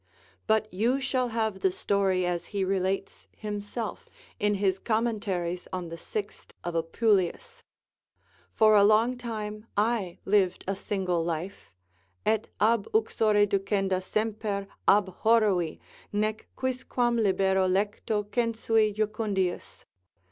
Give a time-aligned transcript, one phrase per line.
[0.47, 5.95] But you shall have the story as he relates himself, in his Commentaries on the
[5.97, 7.63] sixth of Apuleius.
[8.51, 11.71] For a long time I lived a single life,
[12.25, 15.77] et ab uxore ducenda semper abhorrui,
[16.11, 19.85] nec quicquam libero lecto censui jucundius.